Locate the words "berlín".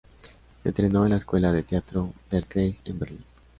2.97-3.23